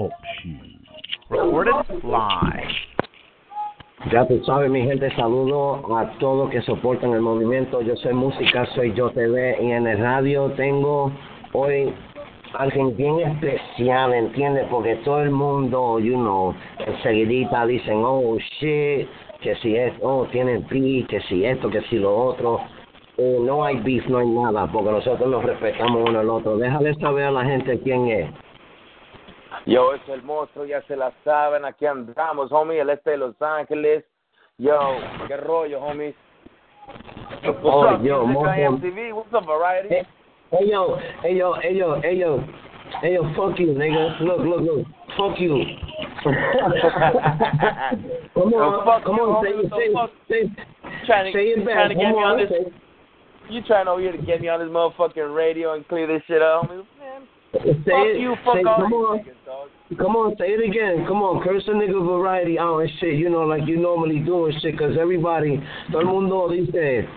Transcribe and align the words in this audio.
Talk. 0.00 0.12
Recorded 1.28 1.74
live. 2.04 2.72
Ya 4.10 4.26
tú 4.26 4.42
sabes, 4.46 4.70
mi 4.70 4.82
gente, 4.82 5.14
saludo 5.14 5.94
a 5.94 6.18
todos 6.18 6.50
que 6.50 6.62
soportan 6.62 7.12
el 7.12 7.20
movimiento. 7.20 7.82
Yo 7.82 7.94
soy 7.96 8.14
música, 8.14 8.64
soy 8.74 8.94
Yo 8.94 9.10
TV 9.10 9.58
y 9.60 9.72
en 9.72 9.86
el 9.86 9.98
radio 9.98 10.50
tengo 10.52 11.12
hoy 11.52 11.92
alguien 12.54 12.96
bien 12.96 13.20
especial, 13.20 14.14
¿entiendes? 14.14 14.66
Porque 14.70 14.96
todo 15.04 15.20
el 15.22 15.30
mundo, 15.30 15.98
you 15.98 16.14
know, 16.14 16.54
enseguidita 16.78 17.66
dicen, 17.66 18.02
oh 18.02 18.38
shit, 18.58 19.06
que 19.42 19.54
si 19.56 19.76
es, 19.76 19.92
oh, 20.00 20.26
tienen 20.32 20.66
beef, 20.70 21.08
que 21.08 21.20
si 21.28 21.44
esto, 21.44 21.68
que 21.68 21.82
si 21.82 21.96
lo 21.96 22.16
otro. 22.16 22.60
Eh, 23.18 23.38
no 23.42 23.62
hay 23.62 23.76
beef, 23.80 24.06
no 24.06 24.18
hay 24.18 24.28
nada, 24.28 24.66
porque 24.72 24.92
nosotros 24.92 25.28
nos 25.28 25.44
respetamos 25.44 26.08
uno 26.08 26.20
al 26.20 26.30
otro. 26.30 26.56
Déjale 26.56 26.94
saber 26.94 27.24
a 27.24 27.30
la 27.30 27.44
gente 27.44 27.78
quién 27.80 28.08
es. 28.08 28.30
Yo, 29.66 29.92
es 29.94 30.00
el 30.08 30.22
monstruo, 30.22 30.64
ya 30.64 30.82
se 30.82 30.96
la 30.96 31.12
saben, 31.24 31.64
aquí 31.64 31.86
andamos, 31.86 32.50
homie, 32.50 32.80
el 32.80 32.90
este 32.90 33.10
de 33.10 33.16
Los 33.18 33.40
Ángeles. 33.42 34.04
Yo, 34.58 34.96
qué 35.26 35.36
rollo, 35.36 35.80
homies. 35.80 36.14
What's 37.44 37.58
Oh, 37.62 37.86
up, 37.88 38.02
yo, 38.02 38.26
monstruo. 38.26 39.14
What's 39.14 39.32
up, 39.34 39.46
Variety? 39.46 39.88
Hey, 39.94 40.06
hey 40.52 40.68
yo, 40.70 40.96
hey 41.22 41.36
yo, 41.36 41.54
hey 41.60 41.76
yo, 41.76 42.00
hey 42.00 42.18
yo, 42.18 42.40
hey 43.02 43.14
yo, 43.14 43.22
fuck 43.34 43.58
you, 43.58 43.74
nigga. 43.74 44.18
Look, 44.20 44.40
look, 44.40 44.60
look, 44.62 44.86
fuck 45.16 45.38
you. 45.38 45.64
come 46.24 46.34
on, 48.54 48.84
fuck 48.84 49.04
come 49.04 49.16
you, 49.16 49.22
on, 49.22 49.44
say, 49.44 49.68
so 49.68 49.76
say, 49.78 49.92
fuck- 49.92 50.10
say, 50.28 50.50
trying 51.06 51.32
to, 51.32 51.38
say 51.38 51.44
it 51.48 51.64
back. 51.64 51.74
trying 51.74 51.88
to 51.90 51.94
get 51.94 52.04
Come 52.04 52.12
me 52.12 52.18
on 52.18 52.32
on, 52.32 52.38
this. 52.38 52.50
You 53.48 53.62
trying 53.62 53.88
over 53.88 54.00
here 54.00 54.12
to 54.12 54.18
get 54.18 54.40
me 54.40 54.48
on 54.48 54.60
this 54.60 54.68
motherfucking 54.68 55.34
radio 55.34 55.74
and 55.74 55.86
clear 55.88 56.06
this 56.06 56.22
shit 56.26 56.42
up, 56.42 56.68
homie? 56.68 56.84
Say 57.52 57.58
fuck 57.58 58.06
it, 58.06 58.20
you, 58.20 58.36
fuck 58.44 58.54
say, 58.54 58.62
all 58.62 58.78
come 58.78 58.92
on, 58.94 59.24
come 59.98 60.14
on, 60.14 60.36
say 60.38 60.54
it 60.54 60.62
again. 60.62 61.04
Come 61.08 61.18
on, 61.18 61.42
curse 61.42 61.66
a 61.66 61.72
nigga 61.74 61.98
variety 61.98 62.60
out 62.60 62.78
and 62.78 62.90
shit, 63.00 63.18
you 63.18 63.28
know, 63.28 63.42
like 63.42 63.66
you 63.66 63.76
normally 63.76 64.20
do 64.20 64.46
and 64.46 64.54
shit, 64.62 64.78
cause 64.78 64.94
everybody, 64.94 65.58
todo 65.90 65.98
el 65.98 66.06
mundo 66.06 66.46
dice, 66.46 67.08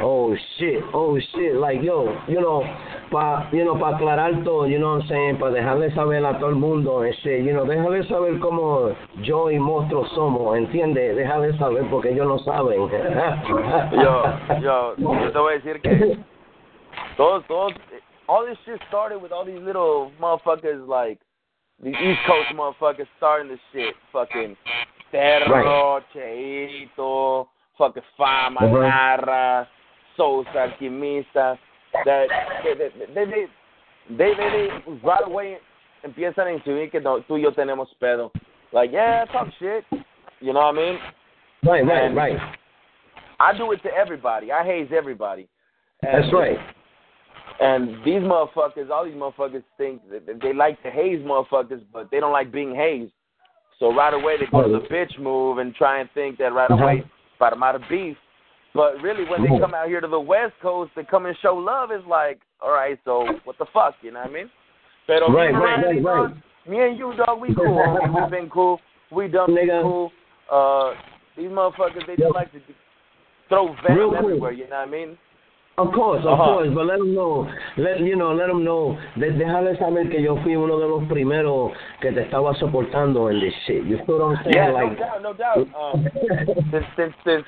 oh 0.00 0.34
shit, 0.56 0.80
oh 0.94 1.18
shit, 1.34 1.56
like 1.56 1.82
yo, 1.82 2.08
you 2.26 2.40
know, 2.40 2.64
pa, 3.10 3.50
you 3.52 3.66
know, 3.66 3.76
pa 3.76 3.92
aclarar 3.92 4.32
todo, 4.42 4.64
you 4.64 4.78
know 4.78 4.96
what 4.96 5.02
I'm 5.02 5.08
saying, 5.08 5.36
pa 5.36 5.52
dejarle 5.52 5.94
saber 5.94 6.24
a 6.24 6.38
todo 6.40 6.48
el 6.48 6.56
mundo 6.56 7.02
and 7.02 7.14
shit, 7.22 7.44
you 7.44 7.52
know, 7.52 7.66
déjale 7.66 8.08
saber 8.08 8.40
cómo 8.40 8.96
yo 9.20 9.50
y 9.50 9.58
monstruo 9.58 10.08
somos, 10.14 10.56
entiende, 10.56 11.14
déjale 11.14 11.52
saber 11.58 11.84
porque 11.90 12.12
ellos 12.12 12.26
no 12.26 12.38
saben. 12.38 12.88
Yo, 13.92 14.24
yo, 14.62 14.94
yo 14.96 15.32
te 15.32 15.38
voy 15.38 15.52
a 15.52 15.56
decir 15.56 15.80
que 15.82 16.16
todos, 17.16 17.44
todos, 17.46 17.74
all 18.28 18.44
this 18.46 18.56
shit 18.64 18.80
started 18.88 19.18
with 19.20 19.32
all 19.32 19.44
these 19.44 19.60
little 19.60 20.10
motherfuckers 20.20 20.86
like 20.86 21.18
the 21.82 21.90
East 21.90 22.20
Coast 22.26 22.48
motherfuckers 22.54 23.06
starting 23.16 23.48
this 23.48 23.60
shit. 23.72 23.94
Fucking 24.12 24.56
Terro, 25.10 26.00
Cheito, 26.14 27.46
fucking 27.76 28.02
Fama, 28.16 28.60
Uh-huh. 28.60 29.64
Sosa, 30.16 30.48
Alquimista. 30.80 31.58
That 32.04 32.26
they, 32.64 32.74
they, 32.74 32.88
they, 33.14 33.24
they, 33.24 33.46
they, 34.16 34.34
they, 34.34 34.68
right 35.04 35.22
away 35.26 35.58
empiezan 36.04 36.46
a 36.46 36.50
insinuar 36.58 36.90
que 36.90 37.00
no, 37.00 37.20
tú 37.28 37.36
y 37.36 37.42
yo 37.42 37.50
tenemos 37.52 37.88
pedo. 38.00 38.30
Like, 38.72 38.90
yeah, 38.92 39.24
talk 39.26 39.48
shit. 39.58 39.84
You 40.40 40.52
know 40.52 40.60
what 40.60 40.74
I 40.74 40.78
mean? 40.78 40.98
right, 41.64 41.86
right, 41.86 42.04
And- 42.06 42.16
right. 42.16 42.38
I 43.38 43.56
do 43.56 43.70
it 43.72 43.82
to 43.82 43.90
everybody. 43.90 44.50
I 44.52 44.64
haze 44.64 44.88
everybody. 44.96 45.48
And, 46.02 46.22
That's 46.24 46.32
right. 46.32 46.56
And 47.62 47.98
these 48.04 48.20
motherfuckers, 48.22 48.90
all 48.90 49.04
these 49.04 49.14
motherfuckers 49.14 49.62
think 49.78 50.02
that 50.10 50.26
they 50.42 50.52
like 50.52 50.82
to 50.82 50.90
haze 50.90 51.20
motherfuckers, 51.20 51.80
but 51.92 52.10
they 52.10 52.18
don't 52.18 52.32
like 52.32 52.50
being 52.50 52.74
hazed. 52.74 53.12
So 53.78 53.94
right 53.94 54.12
away 54.12 54.36
they 54.38 54.46
go 54.50 54.62
to 54.62 54.68
the 54.68 54.84
bitch 54.92 55.16
move 55.20 55.58
and 55.58 55.72
try 55.74 56.00
and 56.00 56.08
think 56.12 56.38
that 56.38 56.52
right 56.52 56.70
Uh-huh. 56.70 56.82
away 56.82 57.04
para 57.38 57.56
out 57.62 57.76
of 57.76 57.82
beef. 57.88 58.16
But 58.74 59.00
really, 59.02 59.24
when 59.28 59.42
they 59.42 59.58
come 59.60 59.74
out 59.74 59.86
here 59.86 60.00
to 60.00 60.08
the 60.08 60.18
West 60.20 60.54
Coast 60.62 60.92
to 60.96 61.04
come 61.04 61.26
and 61.26 61.36
show 61.42 61.54
love, 61.54 61.90
it's 61.92 62.06
like, 62.06 62.40
all 62.60 62.72
right, 62.72 62.98
so 63.04 63.26
what 63.44 63.58
the 63.58 63.66
fuck, 63.72 63.94
you 64.02 64.10
know 64.10 64.20
what 64.20 64.30
I 64.30 64.32
mean? 64.32 64.50
Pero 65.06 65.28
me 65.28 65.36
Right, 65.36 65.48
and 65.50 65.58
right, 65.62 65.84
right, 65.84 66.02
right. 66.04 66.34
Me 66.66 66.80
and 66.80 66.96
you, 66.98 67.12
dog, 67.16 67.40
we 67.40 67.54
cool. 67.54 67.98
We've 68.14 68.30
been 68.30 68.48
cool. 68.48 68.80
We 69.10 69.28
done 69.28 69.54
been 69.54 69.68
Nigga. 69.68 69.82
cool. 69.82 70.10
Uh, 70.50 70.94
these 71.36 71.48
motherfuckers, 71.50 72.06
they 72.06 72.16
just 72.16 72.34
like 72.34 72.50
to 72.52 72.60
throw 73.48 73.74
venom 73.86 74.14
everywhere. 74.16 74.52
You 74.52 74.68
know 74.68 74.78
what 74.78 74.88
I 74.88 74.90
mean? 74.90 75.18
Of 75.78 75.90
course, 75.92 76.20
of 76.26 76.38
Uh-huh. 76.38 76.44
course, 76.44 76.68
but 76.74 76.84
let 76.84 76.98
them 76.98 77.14
know, 77.14 77.50
let 77.78 77.98
you 78.00 78.14
know, 78.14 78.34
let 78.34 78.48
them 78.48 78.62
know, 78.62 78.98
de, 79.16 79.30
déjale 79.30 79.78
saber 79.78 80.10
que 80.10 80.20
yo 80.20 80.36
fui 80.42 80.54
uno 80.54 80.78
de 80.78 80.86
los 80.86 81.04
primeros 81.08 81.72
que 82.00 82.12
te 82.12 82.20
estaba 82.20 82.54
soportando 82.56 83.30
en 83.30 83.40
this 83.40 83.54
shit. 83.66 83.82
You 83.84 83.96
what 84.04 84.20
I'm 84.20 84.36
saying? 84.44 84.54
Yeah, 84.54 84.70
like, 84.70 84.98
no 84.98 84.98
doubt, 84.98 85.22
no 85.22 85.32
doubt. 85.32 85.68
Um, 85.74 86.06
since 86.70 86.84
since 86.94 87.14
since 87.24 87.44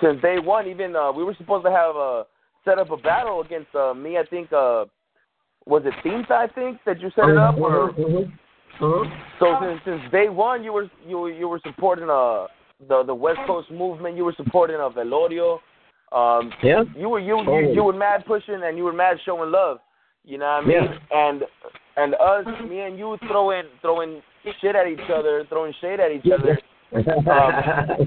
since 0.00 0.22
day 0.22 0.38
one, 0.38 0.68
even 0.68 0.94
uh, 0.94 1.10
we 1.10 1.24
were 1.24 1.34
supposed 1.34 1.64
to 1.64 1.70
have 1.72 1.96
uh, 1.96 2.24
set 2.64 2.78
up 2.78 2.92
a 2.92 2.96
battle 2.96 3.40
against 3.40 3.74
uh, 3.74 3.92
me. 3.92 4.18
I 4.18 4.24
think 4.24 4.52
uh, 4.52 4.84
was 5.66 5.82
it 5.84 5.94
Tinta? 6.04 6.32
I 6.32 6.46
think 6.46 6.78
that 6.86 7.00
you 7.00 7.10
set 7.16 7.28
it 7.28 7.36
up. 7.36 7.58
Or, 7.58 7.92
Mhm, 7.92 8.32
mhm. 8.78 9.10
so 9.40 9.58
since 9.60 9.80
since 9.84 10.12
day 10.12 10.28
one, 10.28 10.62
you 10.62 10.72
were 10.72 10.88
you 11.04 11.26
you 11.26 11.48
were 11.48 11.60
supporting 11.66 12.08
uh 12.08 12.46
the 12.88 13.02
the 13.02 13.14
West 13.14 13.40
Coast 13.48 13.68
movement. 13.72 14.16
You 14.16 14.24
were 14.24 14.34
supporting 14.36 14.76
uh, 14.76 14.90
Velorio. 14.90 15.58
Um, 16.16 16.50
Yeah. 16.62 16.82
you 16.96 17.08
were 17.10 17.20
you 17.20 17.36
you 17.44 17.74
you 17.76 17.84
were 17.84 17.92
mad 17.92 18.24
pushing 18.26 18.60
and 18.64 18.76
you 18.78 18.84
were 18.84 18.92
mad 19.04 19.18
showing 19.24 19.50
love. 19.52 19.78
You 20.24 20.38
know 20.38 20.46
what 20.46 20.64
I 20.64 20.66
mean? 20.66 20.82
Yeah. 20.84 21.18
And 21.28 21.42
and 21.96 22.14
us, 22.14 22.46
me 22.68 22.80
and 22.80 22.98
you 22.98 23.16
throwing 23.28 23.64
throwing 23.82 24.22
shit 24.60 24.74
at 24.74 24.86
each 24.88 25.08
other, 25.12 25.44
throwing 25.50 25.74
shade 25.80 26.00
at 26.00 26.10
each 26.12 26.26
other. 26.32 26.58
Um, 26.94 27.52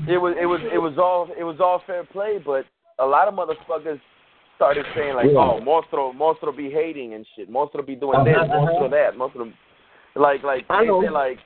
it 0.07 0.19
was 0.19 0.33
it 0.41 0.45
was 0.45 0.61
it 0.73 0.79
was 0.79 0.97
all 0.97 1.27
it 1.37 1.43
was 1.43 1.57
all 1.59 1.81
fair 1.85 2.03
play, 2.05 2.39
but 2.43 2.65
a 2.97 3.05
lot 3.05 3.27
of 3.27 3.33
motherfuckers 3.35 3.99
started 4.55 4.85
saying 4.95 5.15
like, 5.15 5.27
Yeah. 5.31 5.39
"Oh, 5.39 5.59
Monstro, 5.61 6.11
Monstro 6.13 6.55
be 6.55 6.69
hating 6.69 7.13
and 7.13 7.25
shit. 7.35 7.49
Monstro 7.49 7.85
be 7.85 7.95
doing 7.95 8.23
this, 8.25 8.35
Uh-huh, 8.35 8.51
uh-huh. 8.53 8.71
Monstro 8.73 8.89
that, 8.91 9.15
Monstro." 9.17 9.53
Like 10.15 10.43
like 10.43 10.65
I 10.69 10.81
they 10.81 10.87
know. 10.87 10.97
like, 10.99 11.37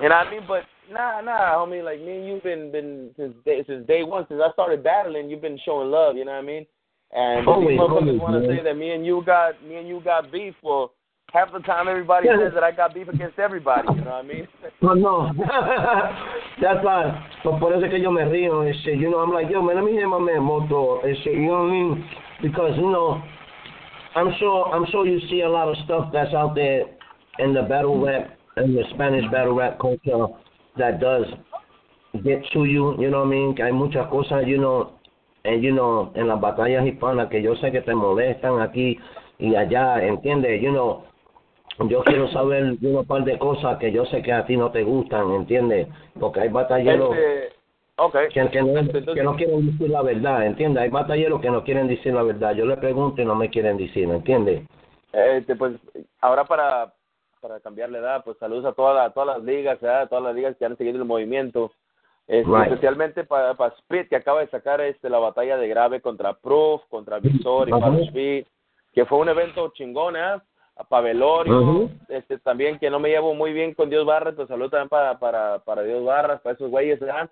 and 0.00 0.12
I 0.12 0.28
mean, 0.30 0.40
but 0.48 0.62
nah 0.90 1.20
nah, 1.20 1.54
homie. 1.54 1.84
Like 1.84 2.00
me 2.00 2.16
and 2.16 2.26
you've 2.26 2.42
been 2.42 2.70
been 2.72 3.10
since 3.16 3.34
day 3.44 3.64
since 3.66 3.86
day 3.86 4.02
one 4.02 4.26
since 4.28 4.40
I 4.44 4.52
started 4.52 4.82
battling. 4.82 5.28
You've 5.28 5.42
been 5.42 5.58
showing 5.64 5.90
love. 5.90 6.16
You 6.16 6.24
know 6.24 6.32
what 6.32 6.38
I 6.38 6.42
mean? 6.42 6.66
And 7.12 7.46
Always, 7.48 7.68
these 7.68 7.78
motherfuckers 7.80 8.20
want 8.20 8.42
to 8.42 8.48
say 8.48 8.62
that 8.62 8.74
me 8.76 8.92
and 8.92 9.06
you 9.06 9.22
got 9.24 9.62
me 9.64 9.76
and 9.76 9.88
you 9.88 10.00
got 10.04 10.32
beef. 10.32 10.54
Well, 10.62 10.92
half 11.32 11.52
the 11.52 11.60
time 11.60 11.88
everybody 11.88 12.26
Yeah. 12.26 12.38
says 12.38 12.54
that 12.54 12.64
I 12.64 12.72
got 12.72 12.94
beef 12.94 13.08
against 13.08 13.38
everybody. 13.38 13.88
You 13.94 14.00
know 14.00 14.10
what 14.10 14.24
I 14.24 14.28
mean? 14.28 14.48
No, 14.82 14.94
no. 14.94 15.32
That's 16.60 16.84
why, 16.84 17.28
But 17.44 17.58
por 17.58 17.72
eso 17.72 17.86
es 17.86 17.90
que 17.90 17.98
yo 17.98 18.10
me 18.10 18.22
río 18.22 18.66
and 18.66 18.74
shit. 18.82 18.98
You 18.98 19.10
know, 19.10 19.18
I'm 19.18 19.32
like, 19.32 19.50
yo, 19.50 19.62
man, 19.62 19.76
let 19.76 19.84
me 19.84 19.92
hear 19.92 20.08
my 20.08 20.18
man 20.18 20.42
Moto 20.42 21.00
and 21.00 21.16
shit. 21.24 21.34
You 21.34 21.46
know 21.46 21.62
what 21.62 21.68
I 21.68 21.70
mean? 21.70 22.08
Because, 22.42 22.76
you 22.76 22.90
know, 22.90 23.22
I'm 24.14 24.32
sure, 24.38 24.66
I'm 24.72 24.86
sure 24.90 25.06
you 25.06 25.20
see 25.28 25.42
a 25.42 25.48
lot 25.48 25.68
of 25.68 25.76
stuff 25.84 26.10
that's 26.12 26.34
out 26.34 26.54
there 26.54 26.84
in 27.38 27.54
the 27.54 27.62
battle 27.62 28.00
rap, 28.04 28.36
in 28.56 28.74
the 28.74 28.82
Spanish 28.94 29.24
battle 29.30 29.54
rap 29.54 29.78
culture 29.78 30.26
that 30.78 30.98
does 31.00 31.26
get 32.24 32.42
to 32.52 32.64
you, 32.64 32.96
you 32.98 33.10
know 33.10 33.20
what 33.20 33.26
I 33.26 33.30
mean? 33.30 33.54
Que 33.54 33.62
hay 33.64 33.72
muchas 33.72 34.06
cosas, 34.08 34.46
you 34.46 34.58
know, 34.58 34.92
and 35.44 35.62
you 35.62 35.72
know, 35.72 36.10
en 36.14 36.28
las 36.28 36.40
batallas 36.40 36.86
hispanas 36.86 37.28
que 37.28 37.42
yo 37.42 37.54
sé 37.56 37.70
que 37.72 37.80
te 37.82 37.94
molestan 37.94 38.60
aquí 38.60 38.98
y 39.38 39.54
allá, 39.54 40.02
¿entiendes? 40.04 40.60
You 40.62 40.70
know, 40.72 41.04
yo 41.88 42.02
quiero 42.04 42.28
saber 42.28 42.76
una 42.82 43.02
par 43.02 43.24
de 43.24 43.38
cosas 43.38 43.78
que 43.78 43.92
yo 43.92 44.04
sé 44.06 44.22
que 44.22 44.32
a 44.32 44.46
ti 44.46 44.56
no 44.56 44.70
te 44.70 44.82
gustan, 44.82 45.30
¿entiendes? 45.32 45.88
Porque 46.18 46.40
hay 46.40 46.48
batalleros 46.48 47.14
Este, 47.14 47.52
okay. 47.96 48.28
que, 48.28 48.48
que 48.48 48.62
no, 48.62 48.78
Entonces- 48.78 49.14
que 49.14 49.22
no 49.22 49.36
quieren 49.36 49.66
decir 49.66 49.90
la 49.90 50.02
verdad, 50.02 50.46
¿entiendes? 50.46 50.82
Hay 50.82 50.88
batalleros 50.88 51.40
que 51.40 51.50
no 51.50 51.62
quieren 51.64 51.86
decir 51.86 52.14
la 52.14 52.22
verdad. 52.22 52.54
Yo 52.54 52.64
le 52.64 52.76
pregunto 52.78 53.20
y 53.20 53.24
no 53.26 53.34
me 53.34 53.50
quieren 53.50 53.76
decir, 53.76 54.08
¿entiendes? 54.08 54.62
Este, 55.12 55.54
pues 55.54 55.74
ahora 56.20 56.44
para 56.44 56.92
para 57.40 57.60
cambiar 57.60 57.90
la 57.90 57.98
edad, 57.98 58.24
pues 58.24 58.36
saludos 58.38 58.64
a 58.64 58.72
todas 58.72 58.94
las 58.96 59.14
todas 59.14 59.36
las 59.38 59.44
ligas, 59.44 59.80
¿verdad? 59.80 60.02
a 60.02 60.06
todas 60.08 60.24
las 60.24 60.34
ligas 60.34 60.56
que 60.56 60.64
han 60.64 60.76
seguido 60.76 60.98
el 60.98 61.04
movimiento, 61.04 61.70
Este, 62.28 62.50
Right. 62.50 62.72
especialmente 62.72 63.22
para, 63.22 63.54
para 63.54 63.72
Spit 63.76 64.08
que 64.08 64.16
acaba 64.16 64.40
de 64.40 64.48
sacar 64.48 64.80
este 64.80 65.08
la 65.08 65.18
batalla 65.20 65.56
de 65.56 65.68
grave 65.68 66.00
contra 66.00 66.32
Proof, 66.34 66.82
contra 66.88 67.20
Visor 67.20 67.68
y 67.68 67.72
Ajá. 67.72 67.80
para 67.80 67.98
Speed. 68.02 68.46
que 68.92 69.04
fue 69.04 69.18
un 69.18 69.28
evento 69.28 69.68
chingón, 69.74 70.16
¿eh? 70.16 70.38
Para 70.88 71.02
Velorio, 71.02 71.60
Ujú. 71.60 71.90
este, 72.08 72.38
también 72.38 72.78
que 72.78 72.90
no 72.90 72.98
me 72.98 73.10
llevo 73.10 73.32
muy 73.34 73.52
bien 73.52 73.74
con 73.74 73.90
Dios 73.90 74.04
Barra, 74.06 74.32
pues 74.32 74.48
saludo 74.48 74.70
también 74.70 74.88
para, 74.88 75.18
para, 75.18 75.58
para 75.60 75.82
Dios 75.82 76.04
Barra, 76.04 76.38
para 76.38 76.54
esos 76.54 76.70
güeyes, 76.70 76.98
¿verdad? 76.98 77.30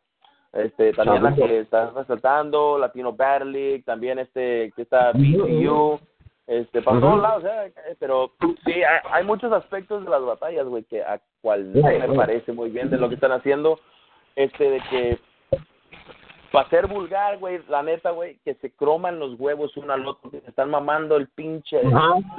Este, 0.53 0.93
también 0.93 1.23
la 1.25 1.31
Saludos. 1.31 1.49
que 1.51 1.59
está 1.61 1.91
resaltando, 1.91 2.79
Latino 2.79 3.13
Battle 3.15 3.51
League, 3.51 3.83
también 3.85 4.19
este, 4.21 4.73
que 4.77 4.83
está 4.83 5.11
BCU, 5.13 5.99
este, 6.47 6.83
para 6.83 7.01
todos 7.01 7.23
lados, 7.23 7.45
¿eh? 7.45 7.97
pero 7.99 8.33
sí, 8.65 8.83
hay, 9.11 9.25
muchos 9.25 9.51
aspectos 9.53 10.05
de 10.05 10.11
las 10.11 10.23
batallas, 10.23 10.67
güey, 10.67 10.85
que 10.85 11.03
a 11.03 11.21
cual 11.41 11.73
no 11.73 11.83
me 11.83 12.15
parece 12.15 12.53
muy 12.53 12.71
bien 12.71 12.91
de 12.91 12.99
lo 12.99 13.09
que 13.09 13.15
están 13.15 13.33
haciendo, 13.33 13.81
este, 14.37 14.71
de 14.71 14.81
que 14.91 15.19
para 16.53 16.69
ser 16.69 16.87
vulgar, 16.87 17.39
güey, 17.39 17.61
la 17.69 17.83
neta, 17.83 18.11
güey, 18.11 18.39
que 18.45 18.55
se 18.55 18.71
croman 18.71 19.19
los 19.19 19.41
huevos 19.41 19.77
uno 19.77 19.93
al 19.93 20.07
otro, 20.07 20.31
que 20.31 20.41
se 20.41 20.51
están 20.51 20.71
mamando 20.71 21.17
el 21.17 21.29
pinche, 21.29 21.81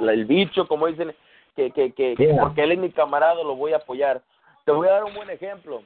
el 0.00 0.24
bicho, 0.24 0.66
como 0.68 0.86
dicen, 0.86 1.14
que, 1.54 1.70
que, 1.70 1.92
que, 1.92 2.36
porque 2.40 2.62
él 2.62 2.72
es 2.72 2.78
mi 2.78 2.90
camarada, 2.90 3.42
lo 3.42 3.56
voy 3.56 3.72
a 3.72 3.76
apoyar. 3.76 4.22
Te 4.64 4.72
voy 4.72 4.88
a 4.88 4.92
dar 4.92 5.04
un 5.04 5.14
buen 5.14 5.28
ejemplo. 5.30 5.82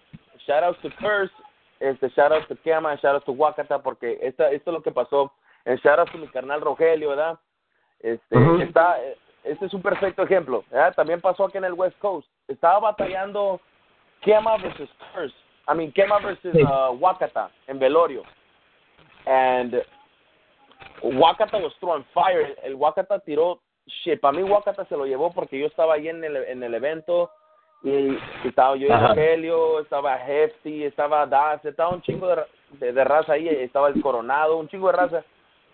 Shout 0.46 0.62
out 0.62 0.78
to 0.80 0.90
Curse, 1.00 1.32
este, 1.80 2.08
shout 2.10 2.32
out 2.32 2.46
to 2.48 2.56
Kema, 2.56 2.96
shout 3.00 3.14
out 3.14 3.24
to 3.24 3.32
Wakata, 3.32 3.82
porque 3.82 4.18
esta, 4.22 4.50
esto 4.50 4.70
es 4.70 4.74
lo 4.74 4.82
que 4.82 4.92
pasó. 4.92 5.32
En 5.64 5.76
shout 5.78 5.98
out 5.98 6.10
to 6.12 6.18
mi 6.18 6.28
carnal 6.28 6.60
Rogelio, 6.60 7.10
¿verdad? 7.10 7.38
Este, 8.00 8.36
Ujú. 8.36 8.62
está, 8.62 9.02
eh, 9.02 9.16
este 9.44 9.66
es 9.66 9.74
un 9.74 9.82
perfecto 9.82 10.22
ejemplo. 10.22 10.64
También 10.96 11.20
pasó 11.20 11.44
aquí 11.44 11.58
en 11.58 11.64
el 11.64 11.74
West 11.74 11.98
Coast. 11.98 12.28
Estaba 12.48 12.78
batallando 12.78 13.60
Kema 14.20 14.56
versus 14.58 14.90
Curse. 15.14 15.34
I 15.68 15.74
mean, 15.74 15.92
Kema 15.92 16.18
versus 16.18 16.54
uh, 16.54 16.92
Wakata 16.98 17.50
en 17.66 17.78
Velorio. 17.78 18.22
And 19.26 19.82
Wakata 21.02 21.58
was 21.58 21.72
throwing 21.78 22.04
fire. 22.12 22.56
El 22.62 22.74
Wakata 22.74 23.18
tiró 23.20 23.60
shit. 23.86 24.20
Para 24.20 24.36
mí 24.36 24.42
Wakata 24.42 24.84
se 24.86 24.96
lo 24.96 25.06
llevó 25.06 25.32
porque 25.32 25.58
yo 25.58 25.66
estaba 25.66 25.94
ahí 25.94 26.08
en 26.08 26.24
el, 26.24 26.36
en 26.36 26.62
el 26.62 26.74
evento 26.74 27.30
y 27.82 28.18
estaba 28.44 28.76
yo. 28.76 28.88
Rogelio, 28.88 29.80
estaba 29.80 30.16
Hefty, 30.16 30.84
estaba 30.84 31.26
Das, 31.26 31.64
estaba 31.64 31.90
un 31.90 32.02
chingo 32.02 32.28
de, 32.28 32.44
de, 32.72 32.92
de 32.92 33.04
raza 33.04 33.34
ahí, 33.34 33.48
estaba 33.48 33.88
el 33.88 34.00
Coronado, 34.02 34.56
un 34.56 34.68
chingo 34.68 34.88
de 34.88 34.96
raza. 34.96 35.24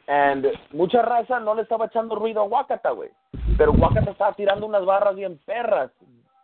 And 0.09 0.47
mucha 0.73 1.03
raza 1.03 1.41
no 1.41 1.55
le 1.55 1.63
estaba 1.63 1.87
echando 1.87 2.15
ruido 2.15 2.41
a 2.41 2.45
Wakata, 2.45 2.91
güey. 2.91 3.11
Pero 3.59 3.73
Wakata 3.73 4.13
estaba 4.13 4.33
tirando 4.35 4.67
unas 4.67 4.85
barras 4.85 5.17
bien 5.17 5.39
perras. 5.45 5.91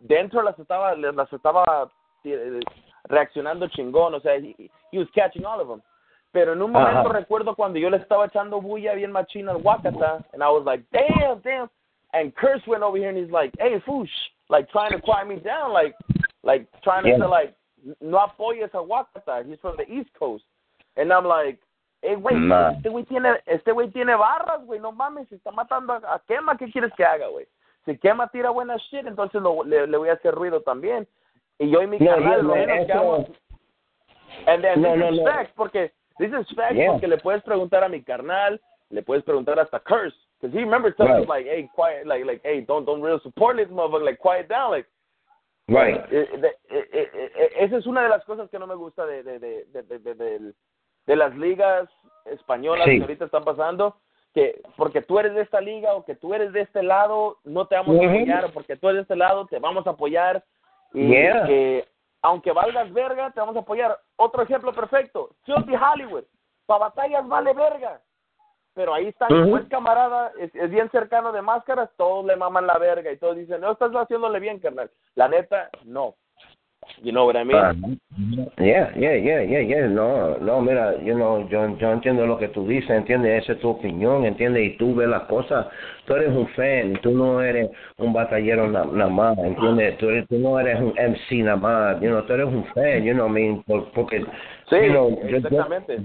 Dentro 0.01 0.43
las 0.43 0.59
estaba, 0.59 0.97
las 0.97 1.33
estaba 1.33 1.89
eh, 2.25 2.61
reaccionando 3.05 3.69
chingón, 3.69 4.15
o 4.15 4.21
sea, 4.21 4.35
he, 4.37 4.71
he 4.91 4.99
was 4.99 5.09
catching 5.15 5.45
all 5.45 5.61
of 5.61 5.69
them. 5.69 5.81
Pero 6.33 6.55
en 6.55 6.63
un 6.63 6.75
Ajá. 6.75 6.89
momento 6.89 7.13
recuerdo 7.13 7.55
cuando 7.55 7.79
yo 7.79 7.89
le 7.91 7.99
estaba 7.99 8.27
echando 8.27 8.61
bulla 8.61 8.95
bien 8.95 9.13
machina 9.13 9.53
al 9.53 9.59
Wakata, 9.63 10.25
and 10.33 10.43
I 10.43 10.49
was 10.49 10.65
like, 10.65 10.85
damn, 10.91 11.41
damn. 11.43 11.69
And 12.15 12.35
Curse 12.35 12.67
went 12.67 12.83
over 12.83 12.97
here 12.99 13.11
and 13.11 13.19
he's 13.19 13.31
like, 13.31 13.53
hey, 13.59 13.81
Foosh, 13.87 14.11
like 14.49 14.69
trying 14.71 14.91
to 14.93 15.01
quiet 15.01 15.29
me 15.29 15.37
down, 15.37 15.73
like, 15.73 15.95
like 16.43 16.67
trying 16.83 17.05
to 17.05 17.11
Yeah. 17.11 17.19
say 17.19 17.27
like, 17.27 17.55
no 18.01 18.19
apoyes 18.19 18.73
a 18.75 18.79
Wakata. 18.83 19.47
He's 19.47 19.59
from 19.61 19.77
the 19.77 19.85
East 19.91 20.11
Coast. 20.19 20.45
And 20.97 21.13
I'm 21.13 21.25
like, 21.25 21.59
hey, 22.03 22.17
güey, 22.17 22.37
Nah. 22.37 22.73
este 22.73 22.89
güey 22.89 23.05
tiene, 23.05 23.31
este 23.47 23.73
güey 23.73 23.91
tiene 23.91 24.15
barras, 24.15 24.65
güey, 24.67 24.79
no 24.81 24.93
mames, 24.93 25.29
si 25.29 25.37
está 25.37 25.51
matando 25.51 25.93
a, 25.95 26.15
a 26.15 26.19
Kema, 26.27 26.57
¿qué 26.57 26.71
quieres 26.71 26.93
que 26.97 27.05
haga, 27.05 27.29
güey? 27.29 27.47
Si 27.85 27.97
Kema 27.99 28.29
tira 28.29 28.51
buena 28.51 28.77
shit, 28.77 29.07
entonces 29.07 29.41
lo, 29.41 29.65
le, 29.65 29.87
le 29.87 29.97
voy 29.97 30.09
a 30.09 30.15
hacer 30.15 30.35
ruido 30.35 30.61
también. 30.63 31.07
Y 31.59 31.71
yo 31.71 31.81
y 31.83 31.87
mi 31.87 31.99
No, 31.99 32.15
canal, 32.15 32.37
yo- 32.39 32.43
lo 32.49 32.55
menos 32.55 32.77
que 32.77 32.83
eso- 32.93 32.93
hagamos- 32.93 33.31
And 34.47 34.63
then 34.63 34.81
No, 34.83 34.93
this 34.93 34.99
no, 35.01 35.11
is 35.11 35.21
no. 35.21 35.25
facts, 35.31 35.53
porque 35.57 35.93
this 36.19 36.33
is 36.33 36.47
facts 36.57 36.75
Yeah. 36.77 36.93
porque 36.93 37.07
le 37.07 37.19
puedes 37.19 37.43
preguntar 37.43 37.85
a 37.85 37.89
mi 37.89 38.03
carnal, 38.03 38.61
le 38.91 39.03
puedes 39.03 39.23
preguntar 39.25 39.59
hasta 39.59 39.79
Curse, 39.81 40.17
because 40.41 40.57
he 40.57 40.61
remembers 40.65 40.97
telling 40.97 41.13
Right. 41.15 41.23
us 41.23 41.29
like, 41.29 41.47
hey, 41.49 41.69
quiet, 41.75 42.07
like, 42.07 42.25
like, 42.25 42.41
hey, 42.43 42.63
don't, 42.63 42.85
don't 42.87 43.03
really 43.03 43.21
support 43.21 43.57
this 43.57 43.69
motherfucker, 43.69 44.05
like, 44.05 44.19
quiet 44.19 44.49
down, 44.49 44.71
like. 44.71 44.89
Right. 45.69 45.97
Eh, 46.11 46.29
eh, 46.33 46.37
de- 46.39 46.57
eh, 46.71 46.89
eh, 46.93 47.11
eh, 47.37 47.53
esa 47.61 47.77
es 47.77 47.87
una 47.87 48.03
de 48.03 48.09
las 48.09 48.25
cosas 48.25 48.51
que 48.51 48.59
no 48.59 48.67
me 48.67 48.75
gusta 48.75 49.07
de, 49.07 49.23
de, 49.23 49.39
de, 49.39 49.65
de, 49.67 49.83
de, 49.83 49.99
de- 49.99 50.15
del- 50.15 50.55
de 51.07 51.17
las 51.17 51.35
ligas 51.37 51.89
españolas 52.25 52.85
Sí. 52.87 52.97
que 52.97 53.03
ahorita 53.03 53.25
están 53.25 53.45
pasando, 53.45 53.97
que 54.35 54.63
porque 54.77 55.03
tú 55.03 55.19
eres 55.19 55.35
de 55.35 55.43
esta 55.43 55.61
liga 55.61 55.95
o 55.95 56.05
que 56.05 56.15
tú 56.15 56.33
eres 56.35 56.53
de 56.53 56.63
este 56.63 56.83
lado, 56.83 57.39
no 57.45 57.67
te 57.67 57.77
vamos 57.77 57.97
a 58.01 58.07
apoyar, 58.09 58.45
o 58.47 58.51
porque 58.53 58.77
tú 58.77 58.89
eres 58.89 58.99
de 58.99 59.03
este 59.03 59.17
lado, 59.17 59.47
te 59.47 59.59
vamos 59.59 59.87
a 59.87 59.91
apoyar, 59.91 60.43
y 60.95 61.09
Yeah. 61.09 61.47
que 61.47 61.89
aunque 62.23 62.53
valgas 62.53 62.93
verga, 62.93 63.31
te 63.33 63.41
vamos 63.41 63.57
a 63.57 63.61
apoyar. 63.61 63.99
Otro 64.17 64.43
ejemplo 64.43 64.73
perfecto, 64.73 65.31
Filthy 65.45 65.75
Hollywood, 65.75 66.25
para 66.67 66.81
batallas 66.87 67.27
vale 67.27 67.53
verga, 67.53 68.01
pero 68.75 68.95
ahí 68.95 69.09
está, 69.09 69.27
como 69.27 69.59
es 69.59 69.67
camarada, 69.69 70.33
es, 70.39 70.55
es 70.55 70.71
bien 70.71 70.89
cercano 70.91 71.33
de 71.33 71.43
máscaras, 71.43 71.91
todos 71.97 72.25
le 72.25 72.37
maman 72.37 72.67
la 72.67 72.79
verga 72.79 73.11
y 73.11 73.19
todos 73.19 73.37
dicen, 73.37 73.61
no, 73.61 73.73
estás 73.73 73.91
haciéndole 73.93 74.39
bien, 74.41 74.61
carnal. 74.61 74.91
La 75.15 75.29
neta, 75.29 75.69
no. 75.85 76.15
You 77.03 77.13
know 77.13 77.25
what 77.27 77.37
I 77.37 77.45
mean? 77.45 77.57
Ah, 77.57 77.73
Yeah, 78.59 78.93
yeah, 78.97 79.15
yeah, 79.15 79.41
yeah, 79.41 79.61
yeah. 79.61 79.87
No, 79.89 80.37
no, 80.41 80.61
mira, 80.61 80.99
you 81.03 81.15
know, 81.15 81.47
yo, 81.49 81.77
yo 81.79 81.93
entiendo 81.93 82.27
lo 82.27 82.39
que 82.39 82.49
tú 82.49 82.67
dices, 82.67 82.91
entiendes, 82.91 83.43
esa 83.43 83.53
es 83.55 83.61
tu 83.61 83.71
opinión, 83.71 84.25
entiendes, 84.25 84.63
y 84.75 84.77
tú 84.77 84.95
ves 84.95 85.09
las 85.09 85.23
cosas. 85.23 85.67
Tú 86.07 86.15
eres 86.15 86.29
un 86.31 86.47
fan, 86.49 86.99
tú 87.03 87.11
no 87.13 87.41
eres 87.41 87.71
un 87.99 88.13
batallero 88.13 88.69
na- 88.69 88.85
nada 88.85 89.11
más, 89.11 89.39
entiendes, 89.39 89.97
tú, 89.99 90.11
eres, 90.11 90.29
tú 90.29 90.39
no 90.39 90.61
eres 90.61 90.79
un 90.81 90.93
MC 90.99 91.43
nada 91.43 91.57
más, 91.57 92.01
you 92.01 92.09
know, 92.11 92.23
tú 92.25 92.35
eres 92.35 92.47
un 92.47 92.65
fan, 92.75 93.03
you 93.03 93.15
know, 93.15 93.27
what 93.27 93.31
I 93.37 93.41
mean, 93.41 93.63
por- 93.65 93.91
porque, 93.93 94.21
Sí, 94.69 94.77
you 94.77 94.89
know, 94.93 95.11
yo- 95.11 95.29
yo- 95.29 95.37
exactamente. 95.39 95.99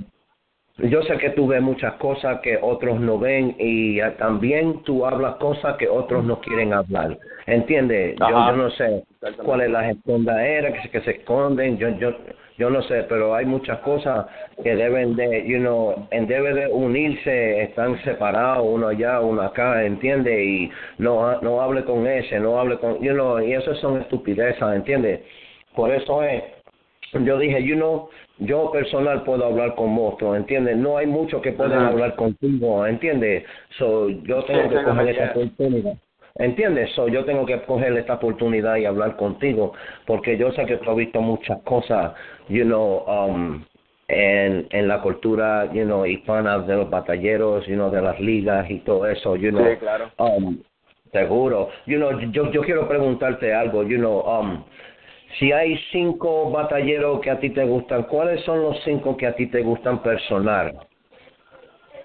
Yo 0.80 1.02
sé 1.04 1.18
que 1.18 1.32
tú 1.32 1.48
ves 1.48 1.62
muchas 1.62 1.94
cosas 1.94 2.40
que 2.42 2.58
otros 2.62 3.00
no 3.00 3.18
ven 3.18 3.56
y 3.58 4.00
también 4.20 4.84
tú 4.84 5.06
hablas 5.06 5.36
cosas 5.36 5.76
que 5.78 5.88
otros 5.88 6.24
no 6.24 6.40
quieren 6.42 6.74
hablar. 6.74 7.18
¿Entiendes? 7.48 8.16
Yo, 8.30 8.52
no 8.56 8.70
sé 8.72 9.04
cuál 9.44 9.62
es 9.62 9.70
la 9.72 9.90
escondadera 9.92 10.74
que, 10.74 10.82
se- 10.82 10.90
que 10.90 11.02
se 11.02 11.12
esconden, 11.12 11.78
yo, 11.78 11.90
yo, 11.98 12.12
yo 12.58 12.70
no 12.70 12.82
sé, 12.84 13.04
pero 13.10 13.34
hay 13.36 13.46
muchas 13.46 13.80
cosas 13.80 14.26
que 14.64 14.76
deben 14.76 15.16
de, 15.16 15.48
you 15.48 15.60
know, 15.60 16.08
en 16.12 16.28
debe 16.28 16.54
de 16.54 16.68
unirse, 16.68 17.62
están 17.62 18.02
separados, 18.04 18.66
uno 18.68 18.88
allá, 18.90 19.20
uno 19.22 19.42
acá, 19.44 19.84
¿entiendes? 19.84 20.40
Y 20.40 20.72
no, 20.98 21.40
no 21.42 21.62
hable 21.62 21.84
con 21.86 22.06
ese, 22.06 22.40
no 22.40 22.60
hable 22.60 22.78
con, 22.80 23.00
you 23.02 23.14
know, 23.14 23.40
y 23.40 23.54
eso 23.54 23.74
son 23.76 24.02
estupideces, 24.02 24.62
¿entiendes? 24.62 25.22
Por 25.76 25.92
eso 25.92 26.24
es, 26.24 26.44
yo 27.14 27.40
dije, 27.40 27.64
you 27.64 27.76
know, 27.76 28.10
yo 28.40 28.72
personal 28.72 29.24
puedo 29.24 29.46
hablar 29.46 29.76
con 29.76 29.90
monstruos, 29.90 30.38
¿entiendes? 30.38 30.78
No 30.78 30.98
hay 30.98 31.08
muchos 31.08 31.42
que 31.42 31.54
pueden 31.54 31.80
Ajá. 31.80 31.88
hablar 31.90 32.16
contigo, 32.16 32.86
¿entiendes? 32.86 33.44
So, 33.78 34.10
yo 34.10 34.44
tengo 34.44 34.64
Sí, 34.64 34.70
que 34.70 34.84
coger 34.84 35.06
yeah. 35.06 35.24
esa 35.26 35.32
oportunidad. 35.32 35.94
¿Entiendes? 36.36 36.92
So, 36.92 37.08
yo 37.08 37.26
tengo 37.26 37.46
que 37.46 37.60
coger 37.62 37.98
esta 37.98 38.16
oportunidad 38.16 38.76
y 38.76 38.86
hablar 38.86 39.16
contigo, 39.16 39.74
porque 40.06 40.38
yo 40.38 40.52
sé 40.52 40.66
que 40.66 40.78
tú 40.78 40.92
has 40.92 40.98
visto 40.98 41.20
muchas 41.20 41.60
cosas, 41.64 42.14
you 42.48 42.64
know, 42.64 43.04
um, 43.08 43.64
en, 44.08 44.68
en 44.70 44.88
la 44.88 45.02
cultura, 45.02 45.72
you 45.74 45.84
know, 45.84 46.06
hispana 46.06 46.60
de 46.60 46.76
los 46.76 46.90
batalleros, 46.90 47.66
you 47.66 47.76
know, 47.76 47.90
de 47.90 48.02
las 48.02 48.20
ligas 48.20 48.70
y 48.70 48.80
todo 48.80 49.08
eso, 49.08 49.36
you 49.36 49.50
know. 49.50 49.66
Sí, 49.66 49.78
claro. 49.78 50.12
Um, 50.20 50.60
seguro. 51.12 51.70
You 51.86 51.98
know, 51.98 52.20
yo, 52.32 52.52
yo 52.52 52.62
quiero 52.62 52.88
preguntarte 52.88 53.54
algo, 53.54 53.84
you 53.84 53.98
know, 53.98 54.22
um, 54.22 54.64
si 55.40 55.52
hay 55.52 55.78
cinco 55.92 56.50
batalleros 56.52 57.22
que 57.22 57.30
a 57.30 57.40
ti 57.40 57.50
te 57.50 57.64
gustan, 57.66 58.04
¿cuáles 58.04 58.44
son 58.46 58.64
los 58.64 58.82
cinco 58.84 59.16
que 59.18 59.28
a 59.28 59.36
ti 59.36 59.48
te 59.48 59.62
gustan 59.62 60.02
personal? 60.02 60.88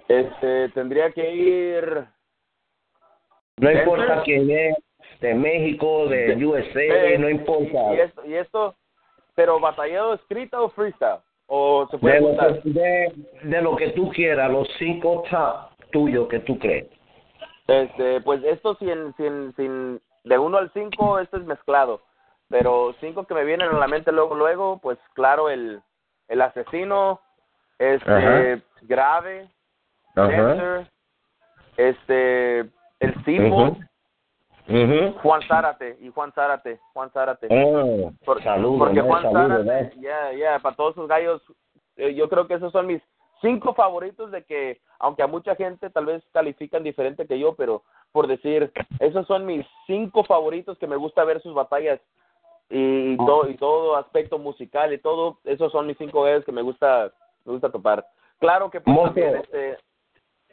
Este, 0.09 0.69
tendría 0.71 1.11
que 1.13 1.35
ir... 1.35 1.85
No 3.59 3.69
Denver. 3.69 3.83
importa 3.85 4.23
quién 4.25 4.51
es, 4.51 4.77
de 5.21 5.35
México, 5.35 6.09
de 6.09 6.35
De- 6.35 6.45
USA, 6.45 7.19
no 7.19 7.29
importa. 7.31 7.93
Y, 7.93 7.97
y 7.97 8.01
esto, 8.01 8.27
y 8.27 8.35
esto, 8.35 8.75
pero 9.35 9.61
batallado 9.61 10.15
escrita 10.15 10.61
o 10.61 10.69
freestyle, 10.71 11.21
o 11.47 11.87
se 11.91 11.99
puede 11.99 12.15
De 12.15 12.21
lo, 12.21 12.37
que, 12.63 12.71
de, 12.71 13.13
de 13.43 13.63
lo 13.63 13.77
que 13.77 13.89
tú 13.91 14.11
quieras, 14.11 14.51
los 14.51 14.69
cinco 14.79 15.23
top 15.31 15.71
tuyos 15.93 16.29
que 16.29 16.41
tú 16.41 16.59
crees. 16.59 16.87
Este, 17.69 18.21
pues 18.23 18.43
esto 18.45 18.75
sin, 18.77 19.15
sin, 19.17 19.55
sin, 19.55 20.01
de 20.25 20.39
uno 20.39 20.59
al 20.59 20.73
cinco, 20.73 21.19
esto 21.19 21.37
es 21.37 21.45
mezclado. 21.45 22.01
Pero 22.53 22.95
cinco 23.01 23.25
que 23.25 23.33
me 23.33 23.47
vienen 23.47 23.71
a 23.71 23.79
la 23.79 23.89
mente 23.89 24.13
luego, 24.13 24.35
luego, 24.35 24.79
pues 24.79 24.99
claro, 25.15 25.49
el, 25.49 25.81
el 26.29 26.43
asesino, 26.43 27.19
este, 27.79 28.53
Ajá. 28.53 28.63
grave. 28.83 29.49
Dancer, 30.15 30.87
este, 31.79 32.59
el 33.01 33.47
Ujú. 33.47 33.79
Ujú. 34.69 35.19
Juan 35.23 35.41
Zárate, 35.49 35.97
y 36.03 36.11
Juan 36.11 36.31
Zárate, 36.33 36.79
Juan 36.93 37.11
Zárate. 37.13 37.49
Oh, 37.51 38.13
porque 38.27 38.51
¿no? 38.51 39.05
Juan 39.07 39.33
Zárate, 39.33 39.95
ya, 39.99 40.35
ya, 40.35 40.59
para 40.59 40.77
todos 40.77 40.93
esos 40.93 41.09
gallos, 41.09 41.41
eh, 41.97 42.13
yo 42.13 42.29
creo 42.29 42.47
que 42.47 42.55
esos 42.55 42.71
son 42.71 42.87
mis 42.87 43.01
cinco 43.41 43.73
favoritos 43.73 44.31
de 44.31 44.45
que, 44.45 44.79
aunque 44.99 45.23
a 45.23 45.27
mucha 45.27 45.57
gente 45.57 45.89
tal 45.89 46.05
vez 46.05 46.23
califican 46.35 46.83
diferente 46.83 47.27
que 47.27 47.39
yo, 47.39 47.55
pero 47.55 47.83
por 48.13 48.27
decir, 48.27 48.71
esos 48.99 49.27
son 49.27 49.47
mis 49.47 49.67
cinco 49.87 50.23
favoritos 50.25 50.77
que 50.77 50.87
me 50.87 50.97
gusta 50.97 51.25
ver 51.25 51.41
sus 51.41 51.55
batallas 51.55 51.99
y, 52.73 53.13
y 53.13 53.17
todo 53.19 53.49
y 53.51 53.55
todo 53.57 53.97
aspecto 53.97 54.39
musical 54.39 54.93
y 54.93 54.99
todo, 54.99 55.39
esos 55.45 55.71
son 55.73 55.87
mis 55.87 55.99
cinco 55.99 56.23
gallos 56.23 56.45
que 56.45 56.53
me 56.53 56.63
gusta 56.63 57.13
me 57.45 57.53
gusta 57.53 57.71
topar. 57.71 58.05
Claro 58.39 58.71
que 58.71 58.81
pues, 58.81 58.97
también, 58.97 59.37
este, 59.37 59.77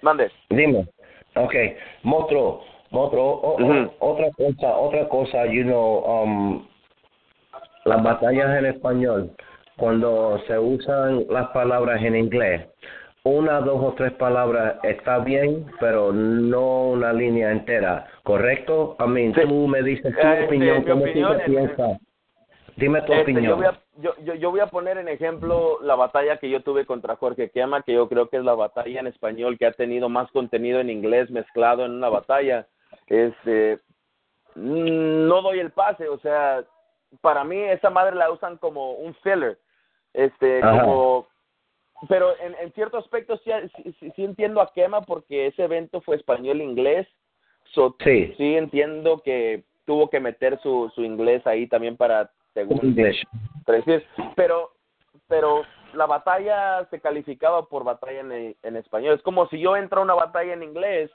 mande. 0.01 0.31
Dime, 0.49 0.85
Okay, 1.35 1.75
Motro, 2.03 2.61
Motro, 2.89 3.23
o- 3.23 3.57
otra 3.99 4.29
cosa, 4.31 4.75
otra 4.77 5.07
cosa, 5.07 5.45
you 5.45 5.63
know, 5.63 5.99
um, 6.03 6.67
las 7.85 8.03
batallas 8.03 8.57
en 8.57 8.65
español, 8.65 9.31
cuando 9.77 10.39
se 10.47 10.57
usan 10.59 11.25
las 11.29 11.47
palabras 11.49 12.01
en 12.03 12.15
inglés, 12.15 12.67
una, 13.23 13.61
dos 13.61 13.81
o 13.83 13.93
tres 13.93 14.11
palabras 14.13 14.77
está 14.83 15.19
bien, 15.19 15.65
pero 15.79 16.11
no 16.11 16.89
una 16.89 17.13
línea 17.13 17.51
entera, 17.51 18.07
¿correcto? 18.23 18.95
I 18.99 19.07
mean, 19.07 19.33
Sí. 19.35 19.41
tú 19.41 19.67
me 19.67 19.81
dices 19.83 20.13
tu 20.13 20.19
Eh, 20.27 20.33
este, 20.33 20.45
opinión, 20.45 20.83
¿cómo 20.83 21.01
opinión 21.03 21.31
tú 21.31 21.37
te 21.37 21.43
es- 21.43 21.49
piensas? 21.49 21.99
Dime 22.79 23.01
tu 23.01 23.11
Este, 23.13 23.23
opinión. 23.23 23.43
yo, 23.45 23.55
voy 23.57 23.65
a, 23.65 23.79
yo, 23.97 24.15
yo, 24.23 24.33
yo 24.35 24.51
voy 24.51 24.59
a 24.61 24.67
poner 24.67 24.97
en 24.97 25.07
ejemplo 25.07 25.79
la 25.81 25.95
batalla 25.95 26.37
que 26.37 26.49
yo 26.49 26.61
tuve 26.61 26.85
contra 26.85 27.15
Jorge 27.17 27.49
Quema, 27.49 27.81
que 27.83 27.93
yo 27.93 28.07
creo 28.07 28.29
que 28.29 28.37
es 28.37 28.43
la 28.43 28.55
batalla 28.55 28.99
en 29.01 29.07
español 29.07 29.57
que 29.57 29.65
ha 29.65 29.71
tenido 29.73 30.07
más 30.09 30.31
contenido 30.31 30.79
en 30.79 30.89
inglés 30.89 31.29
mezclado 31.29 31.85
en 31.85 31.91
una 31.91 32.09
batalla. 32.09 32.67
Este, 33.07 33.79
no 34.55 35.41
doy 35.41 35.59
el 35.59 35.71
pase, 35.71 36.07
o 36.07 36.17
sea, 36.19 36.63
para 37.21 37.43
mí 37.43 37.57
esa 37.57 37.89
madre 37.89 38.15
la 38.15 38.31
usan 38.31 38.57
como 38.57 38.93
un 38.93 39.13
filler, 39.15 39.57
este, 40.13 40.61
Ajá. 40.63 40.81
como, 40.83 41.27
pero 42.07 42.33
en, 42.39 42.55
en 42.61 42.71
cierto 42.73 42.97
aspecto 42.97 43.37
sí- 43.37 44.11
sí 44.15 44.23
entiendo 44.23 44.61
a 44.61 44.71
Quema 44.73 45.01
porque 45.01 45.47
ese 45.47 45.63
evento 45.63 46.01
fue 46.01 46.15
español-inglés, 46.15 47.07
so, 47.73 47.95
Sí. 48.03 48.33
sí 48.37 48.55
entiendo 48.55 49.21
que 49.23 49.63
tuvo 49.85 50.09
que 50.09 50.19
meter 50.19 50.59
su, 50.61 50.91
su 50.95 51.03
inglés 51.03 51.45
ahí 51.47 51.67
también 51.67 51.97
para 51.97 52.31
según 52.53 52.79
pero 54.35 54.71
pero 55.27 55.61
la 55.93 56.05
batalla 56.07 56.85
se 56.89 56.99
calificaba 56.99 57.65
por 57.65 57.83
batalla 57.83 58.19
en, 58.21 58.55
en 58.61 58.75
español. 58.75 59.15
Es 59.15 59.21
como 59.21 59.47
si 59.47 59.59
yo 59.59 59.75
entro 59.75 60.01
a 60.01 60.03
una 60.03 60.15
batalla 60.15 60.53
en 60.53 60.63
inglés 60.63 61.11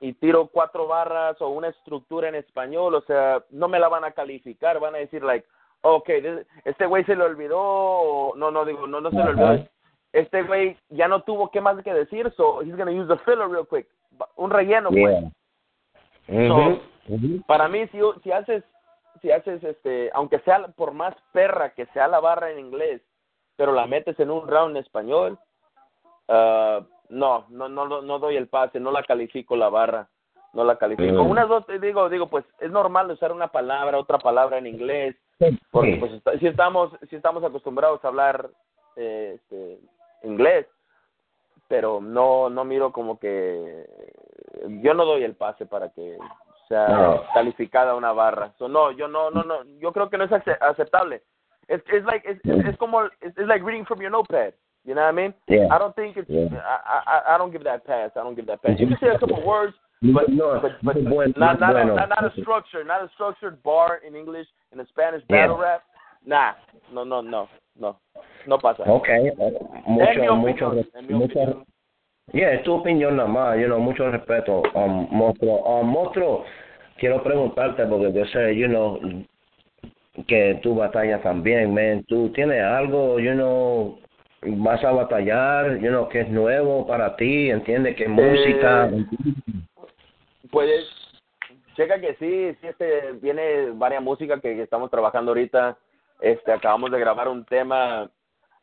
y 0.00 0.14
tiro 0.14 0.46
cuatro 0.46 0.86
barras 0.86 1.40
o 1.42 1.48
una 1.48 1.68
estructura 1.68 2.28
en 2.28 2.34
español, 2.34 2.94
o 2.94 3.02
sea, 3.02 3.44
no 3.50 3.68
me 3.68 3.78
la 3.78 3.88
van 3.88 4.04
a 4.04 4.12
calificar, 4.12 4.80
van 4.80 4.94
a 4.94 4.98
decir 4.98 5.22
like, 5.22 5.46
okay, 5.82 6.22
this- 6.22 6.46
este 6.64 6.86
güey 6.86 7.04
se 7.04 7.14
le 7.16 7.22
olvidó, 7.24 7.58
o, 7.60 8.34
no, 8.36 8.50
no 8.50 8.64
digo, 8.64 8.86
no, 8.86 9.00
no 9.02 9.10
se 9.10 9.16
le 9.16 9.22
olvidó, 9.30 9.66
este 10.12 10.42
güey 10.42 10.76
ya 10.88 11.06
no 11.06 11.22
tuvo 11.22 11.50
qué 11.50 11.60
más 11.60 11.82
que 11.82 11.92
decir, 11.92 12.32
so 12.36 12.62
he's 12.62 12.74
gonna 12.76 12.90
use 12.90 13.08
the 13.08 13.18
filler 13.24 13.46
real 13.48 13.66
quick, 13.66 13.86
un 14.36 14.50
relleno, 14.50 14.88
pues. 14.90 15.24
Yeah. 16.28 16.80
Para 17.46 17.68
mí, 17.68 17.86
si, 17.88 17.98
si 18.22 18.32
haces, 18.32 18.64
si 19.20 19.30
haces, 19.30 19.62
este, 19.64 20.10
aunque 20.14 20.38
sea 20.40 20.68
por 20.68 20.92
más 20.92 21.14
perra 21.32 21.70
que 21.70 21.86
sea 21.86 22.08
la 22.08 22.20
barra 22.20 22.50
en 22.50 22.58
inglés, 22.58 23.02
pero 23.56 23.72
la 23.72 23.86
metes 23.86 24.18
en 24.20 24.30
un 24.30 24.46
round 24.48 24.76
en 24.76 24.82
español, 24.82 25.38
ah, 26.28 26.80
no, 27.08 27.44
no, 27.48 27.68
no, 27.68 28.00
no, 28.02 28.18
doy 28.18 28.36
el 28.36 28.48
pase, 28.48 28.78
no 28.80 28.90
la 28.92 29.02
califico 29.02 29.56
la 29.56 29.68
barra, 29.68 30.08
no 30.52 30.64
la 30.64 30.76
califico. 30.76 31.24
Mm. 31.24 31.30
Unas 31.30 31.48
dos, 31.48 31.66
te 31.66 31.78
digo, 31.78 32.08
digo, 32.08 32.28
pues 32.28 32.44
es 32.60 32.70
normal 32.70 33.10
usar 33.10 33.32
una 33.32 33.48
palabra, 33.48 33.98
otra 33.98 34.18
palabra 34.18 34.58
en 34.58 34.66
inglés, 34.66 35.16
porque 35.70 35.96
pues 35.96 36.12
está- 36.12 36.38
si 36.38 36.46
estamos, 36.46 36.92
si 37.08 37.16
estamos 37.16 37.42
acostumbrados 37.42 38.04
a 38.04 38.08
hablar, 38.08 38.50
eh, 38.96 39.36
este, 39.36 39.78
inglés, 40.22 40.66
pero 41.68 42.00
no, 42.00 42.48
no 42.50 42.64
miro 42.64 42.92
como 42.92 43.18
que, 43.18 43.86
yo 44.82 44.94
no 44.94 45.04
doy 45.04 45.24
el 45.24 45.34
pase 45.34 45.66
para 45.66 45.90
que 45.90 46.18
sea 46.70 46.88
No. 46.88 47.22
calificada 47.34 47.94
una 47.94 48.12
barra. 48.12 48.52
So, 48.58 48.68
no, 48.68 48.92
yo 48.92 49.08
no, 49.08 49.30
no, 49.30 49.42
no, 49.42 49.64
yo 49.80 49.92
creo 49.92 50.08
que 50.08 50.16
no 50.16 50.24
es 50.24 50.32
ace- 50.32 50.56
aceptable. 50.60 51.20
Es 51.68 51.82
es 51.92 52.04
like 52.04 52.24
es 52.28 52.38
es 52.44 52.76
como 52.78 53.04
it's, 53.20 53.36
it's 53.36 53.46
like 53.48 53.62
reading 53.64 53.84
from 53.84 54.00
your 54.00 54.10
notepad. 54.10 54.54
You 54.84 54.94
know 54.94 55.02
what 55.02 55.10
I 55.10 55.12
mean? 55.12 55.34
Yeah. 55.46 55.68
I 55.70 55.78
don't 55.78 55.94
think 55.94 56.16
it's 56.16 56.28
Yeah. 56.30 56.48
I, 56.64 57.02
I 57.06 57.34
I 57.34 57.38
don't 57.38 57.52
give 57.52 57.64
that 57.64 57.84
pass. 57.84 58.10
I 58.16 58.22
don't 58.22 58.34
give 58.34 58.46
that 58.46 58.62
pass. 58.62 58.78
You 58.80 58.86
can 58.88 58.96
say 58.98 59.08
a 59.08 59.18
couple 59.18 59.44
words, 59.44 59.74
but 60.02 60.28
No, 60.30 60.58
but, 60.60 60.72
but 60.82 60.96
no 60.96 61.10
bueno, 61.10 61.32
not 61.36 61.60
no 61.60 61.66
not, 61.66 61.72
bueno. 61.74 61.92
a, 61.92 61.96
not 61.96 62.08
not 62.08 62.24
a 62.24 62.40
structure, 62.40 62.82
not 62.84 63.02
a 63.04 63.08
structured 63.14 63.62
bar 63.62 64.00
in 64.06 64.16
English 64.16 64.46
in 64.72 64.80
a 64.80 64.86
Spanish 64.86 65.22
Yeah. 65.28 65.46
battle 65.46 65.58
rap. 65.58 65.82
Nah, 66.24 66.52
no 66.92 67.04
no 67.04 67.20
no 67.20 67.48
no 67.78 67.96
no 68.46 68.58
pasa. 68.58 68.82
Okay, 68.88 69.30
mucho, 69.86 70.34
mucho, 70.36 70.84
mucho. 71.08 71.64
Yeah, 72.32 72.52
es 72.52 72.62
tu 72.62 72.74
opinión 72.74 73.16
nada 73.16 73.28
más, 73.28 73.58
you 73.58 73.66
know, 73.66 73.78
mucho 73.78 74.10
respeto, 74.10 74.62
um, 74.74 75.08
monstruo, 75.10 75.62
um, 75.62 75.86
monstruo, 75.86 76.44
quiero 76.98 77.22
preguntarte 77.22 77.84
porque 77.86 78.12
yo 78.12 78.24
sé, 78.26 78.56
you 78.56 78.68
know, 78.68 79.00
que 80.26 80.58
tú 80.62 80.74
batallas 80.74 81.22
también, 81.22 81.74
man, 81.74 82.04
tú 82.04 82.30
tienes 82.30 82.62
algo, 82.62 83.18
you 83.18 83.32
know, 83.32 83.98
vas 84.42 84.82
a 84.84 84.92
batallar, 84.92 85.78
you 85.80 85.88
know, 85.88 86.08
que 86.08 86.20
es 86.20 86.28
nuevo 86.28 86.86
para 86.86 87.16
ti, 87.16 87.50
entiendes, 87.50 87.96
que 87.96 88.08
música, 88.08 88.90
Pues, 90.50 90.88
checa 91.76 92.00
que 92.00 92.14
sí, 92.14 92.56
sí, 92.60 92.66
este, 92.66 93.12
viene 93.22 93.70
varias 93.72 94.02
música 94.02 94.40
que, 94.40 94.54
que 94.56 94.62
estamos 94.62 94.90
trabajando 94.90 95.30
ahorita. 95.30 95.76
Este, 96.20 96.52
acabamos 96.52 96.90
de 96.90 96.98
grabar 96.98 97.28
un 97.28 97.44
tema 97.44 98.10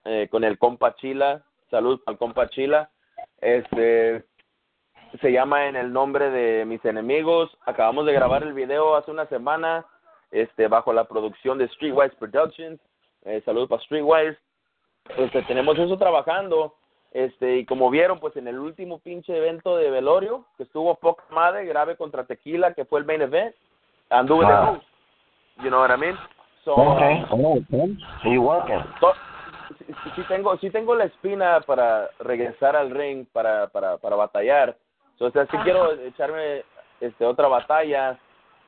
eh, 0.06 0.28
con 0.30 0.44
el 0.44 0.58
compa 0.58 0.96
Chila. 0.96 1.44
Salud 1.72 2.00
al 2.06 2.18
compa 2.18 2.50
Chila. 2.50 2.90
Este, 3.42 4.24
se 5.22 5.32
llama 5.32 5.68
En 5.68 5.76
el 5.76 5.92
nombre 5.94 6.30
de 6.30 6.66
mis 6.66 6.84
enemigos. 6.86 7.56
Acabamos 7.66 8.06
de 8.06 8.14
grabar 8.14 8.44
el 8.44 8.54
video 8.54 8.96
hace 8.96 9.12
una 9.12 9.26
semana, 9.28 9.86
este, 10.32 10.68
bajo 10.68 10.94
la 10.94 11.06
producción 11.06 11.58
de 11.58 11.68
Streetwise 11.70 12.16
Productions. 12.16 12.80
Eh, 13.26 13.42
salud 13.46 13.68
para 13.68 13.82
Streetwise. 13.84 14.38
Este, 15.18 15.42
tenemos 15.44 15.78
eso 15.78 15.98
trabajando. 15.98 16.76
Este, 17.12 17.58
y 17.58 17.66
como 17.66 17.90
vieron, 17.90 18.20
pues 18.20 18.36
en 18.36 18.48
el 18.48 18.60
último 18.60 19.00
pinche 19.00 19.36
evento 19.36 19.78
de 19.78 19.90
Velorio, 19.90 20.46
que 20.58 20.64
estuvo 20.64 20.94
poca 20.96 21.24
madre, 21.32 21.66
grave 21.66 21.96
contra 21.96 22.26
Tequila, 22.26 22.74
que 22.74 22.86
fue 22.86 23.00
el 23.00 23.06
main 23.06 23.22
event, 23.22 23.56
anduve 24.10 24.46
de 24.46 24.52
Ah. 24.52 24.72
host. 24.72 24.84
You 25.64 25.70
know 25.70 25.80
what 25.82 25.90
I 25.92 25.98
mean? 25.98 26.16
So, 26.64 26.74
Okay, 26.76 27.26
oh, 27.32 27.58
okay. 27.58 27.98
So 28.22 28.30
you 28.30 28.42
working. 28.44 28.84
to- 29.00 29.14
sí, 30.16 30.22
tengo, 30.28 30.58
sí 30.58 30.70
tengo 30.70 30.96
la 30.96 31.06
espina 31.06 31.62
para 31.62 32.10
regresar 32.20 32.76
al 32.76 32.92
ring, 32.92 33.26
para, 33.32 33.68
para, 33.68 33.98
para 33.98 34.16
batallar. 34.16 34.78
O 35.20 35.32
sea, 35.32 35.46
sí 35.48 35.58
quiero 35.64 35.92
echarme 35.94 36.64
este, 37.00 37.26
otra 37.26 37.48
batalla. 37.48 38.20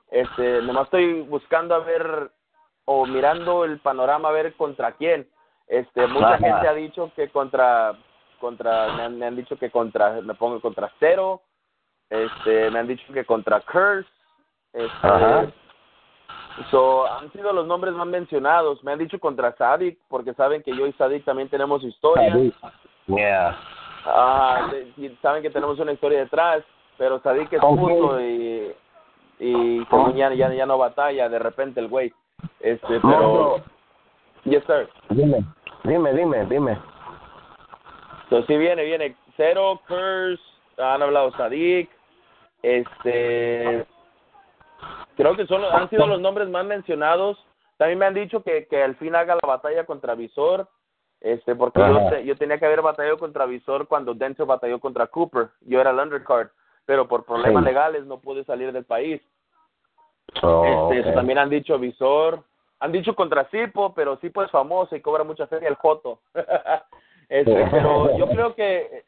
Este, 0.10 0.62
nomás 0.62 0.86
estoy 0.86 1.22
buscando 1.22 1.76
a 1.76 1.80
ver, 1.80 2.32
o 2.86 3.06
mirando 3.06 3.66
el 3.66 3.80
panorama 3.80 4.30
a 4.30 4.34
ver 4.34 4.54
contra 4.56 4.94
quién. 4.94 5.30
Este, 5.68 6.08
mucha 6.08 6.36
Ajá. 6.36 6.38
gente 6.40 6.68
ha 6.68 6.74
dicho 6.74 7.12
que 7.16 7.30
contra, 7.30 7.94
contra, 8.40 8.94
me 8.94 9.04
han, 9.04 9.20
me 9.20 9.28
han 9.28 9.36
dicho 9.36 9.58
que 9.58 9.70
contra, 9.70 10.22
me 10.22 10.34
pongo 10.34 10.60
contra 10.60 10.92
Cero, 11.00 11.44
este, 12.10 12.72
me 12.72 12.80
han 12.80 12.88
dicho 12.88 13.14
que 13.14 13.26
contra 13.26 13.62
Curse, 13.62 14.10
este, 14.74 15.08
Ajá. 15.08 15.46
So, 16.72 17.06
han 17.06 17.32
sido 17.32 17.54
los 17.54 17.66
nombres 17.66 17.94
más 17.94 18.08
mencionados. 18.08 18.84
Me 18.84 18.92
han 18.92 19.00
dicho 19.00 19.20
contra 19.20 19.56
Sadik, 19.56 19.98
porque 20.10 20.34
saben 20.34 20.62
que 20.62 20.76
yo 20.76 20.86
y 20.86 20.94
Sadik 20.94 21.24
también 21.24 21.50
tenemos 21.50 21.84
historia. 21.84 22.36
Yeah. 23.08 23.58
Ah, 24.06 24.70
y 24.98 25.10
saben 25.22 25.42
que 25.42 25.50
tenemos 25.50 25.80
una 25.80 25.94
historia 25.94 26.20
detrás, 26.20 26.64
pero 26.98 27.20
Sadik 27.22 27.52
es 27.54 27.62
justo 27.62 28.22
y, 28.22 28.74
y 29.40 29.86
según 29.90 30.16
ya, 30.16 30.34
ya, 30.34 30.54
ya 30.54 30.66
no 30.66 30.78
batalla 30.78 31.30
de 31.30 31.40
repente 31.40 31.80
el 31.80 31.88
güey. 31.88 32.14
Este, 32.60 33.00
pero... 33.00 33.58
Yes, 34.46 34.64
sir. 34.66 34.90
Dime, 35.10 35.44
dime, 35.84 36.14
dime, 36.14 36.46
dime. 36.46 36.78
So, 38.30 38.44
sí 38.44 38.58
viene, 38.58 38.84
viene 38.84 39.16
Cero, 39.36 39.82
Curse, 39.88 40.44
han 40.78 41.02
hablado 41.02 41.32
Sadik, 41.32 41.90
este... 42.62 43.86
Creo 45.20 45.36
que 45.36 45.46
son, 45.48 45.62
han 45.66 45.90
sido 45.90 46.08
los 46.08 46.22
nombres 46.22 46.48
más 46.48 46.66
mencionados. 46.66 47.38
También 47.76 48.00
me 48.00 48.06
han 48.06 48.14
dicho 48.14 48.42
que, 48.42 48.68
que 48.68 48.82
al 48.82 48.96
fin 48.96 49.14
haga 49.16 49.36
la 49.36 49.46
batalla 49.46 49.86
contra 49.86 50.16
Visor, 50.16 50.70
este, 51.20 51.56
porque 51.56 51.82
yo, 52.24 52.38
tenía 52.38 52.58
que 52.58 52.66
haber 52.66 52.82
batallado 52.82 53.18
contra 53.18 53.46
Visor 53.46 53.90
cuando 53.90 54.14
Denzel 54.14 54.46
batalló 54.46 54.80
contra 54.80 55.08
Cooper. 55.08 55.50
Yo 55.60 55.82
era 55.82 55.90
el 55.90 56.00
undercard, 56.00 56.48
pero 56.86 57.06
por 57.10 57.26
problemas 57.26 57.64
Sí. 57.64 57.68
legales 57.68 58.06
no 58.06 58.22
pude 58.22 58.46
salir 58.46 58.72
del 58.72 58.86
país. 58.86 59.22
Oh, 60.42 60.90
Este, 60.90 61.02
okay. 61.02 61.14
También 61.14 61.40
han 61.40 61.50
dicho 61.50 61.78
Visor, 61.78 62.42
han 62.80 62.94
dicho 62.94 63.14
contra 63.14 63.44
Sipo, 63.50 63.94
pero 63.94 64.16
Sipo 64.20 64.42
es 64.42 64.52
famoso 64.52 64.96
y 64.96 65.02
cobra 65.02 65.26
mucha 65.26 65.48
feria 65.48 65.68
el 65.68 65.76
Joto. 65.76 66.22
este, 67.28 67.68
pero 67.72 68.18
yo 68.18 68.26
creo 68.30 68.56
que 68.56 69.04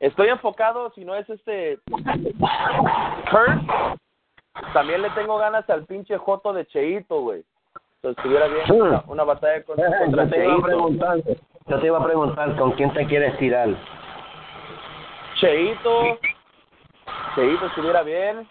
estoy 0.00 0.28
enfocado, 0.28 0.90
si 0.90 1.02
no 1.02 1.14
es 1.14 1.26
este 1.30 1.78
Kurt, 3.30 3.98
también 4.72 5.02
le 5.02 5.10
tengo 5.10 5.38
ganas 5.38 5.68
al 5.70 5.84
pinche 5.84 6.16
Joto 6.18 6.52
de 6.52 6.66
Cheito, 6.66 7.20
güey. 7.20 7.44
Entonces 7.96 8.18
estuviera 8.18 8.46
bien 8.46 8.82
una, 8.82 9.02
una 9.08 9.24
batalla 9.24 9.62
contra, 9.64 9.86
Eh, 9.88 9.92
contra 10.04 10.24
yo 10.24 10.30
te 10.30 10.36
iba 10.36 10.44
a 10.44 10.54
Cheito. 10.56 10.62
preguntar, 10.66 11.18
yo 11.66 11.80
te 11.80 11.86
iba 11.86 11.98
a 11.98 12.04
preguntar 12.04 12.56
con 12.56 12.72
quién 12.72 12.92
te 12.92 13.06
quieres 13.06 13.36
tirar. 13.38 13.68
Cheito, 15.36 16.18
Cheito 17.34 17.66
estuviera 17.66 18.02
bien. 18.02 18.48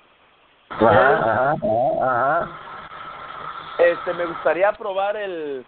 Ajá, 0.69 1.09
ajá, 1.17 1.51
ajá, 1.51 1.57
ajá. 2.01 2.49
Este, 3.77 4.13
me 4.13 4.25
gustaría 4.25 4.71
probar 4.73 5.15
el 5.17 5.65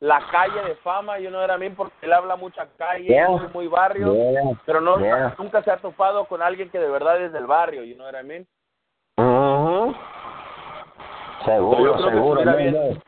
la 0.00 0.20
calle 0.30 0.60
de 0.62 0.74
fama, 0.76 1.18
know 1.30 1.40
what 1.40 1.50
I 1.54 1.58
mean, 1.58 1.74
porque 1.74 1.94
él 2.02 2.12
habla 2.12 2.36
mucha 2.36 2.66
calle, 2.76 3.04
Yeah. 3.06 3.28
muy, 3.54 3.66
barrio, 3.66 4.12
Yeah. 4.14 4.42
pero 4.66 4.80
no 4.82 4.98
Yeah. 4.98 5.34
nunca 5.38 5.62
se 5.62 5.70
ha 5.70 5.78
topado 5.78 6.26
con 6.26 6.42
alguien 6.42 6.68
que 6.70 6.78
de 6.78 6.88
verdad 6.90 7.20
es 7.22 7.32
del 7.32 7.46
barrio, 7.46 7.82
know 7.96 8.06
what 8.06 8.14
I 8.20 8.22
mean. 8.22 8.46
Seguro, 11.46 11.98
seguro. 12.02 12.40
estuviera 12.40 12.54
bien. 12.56 13.02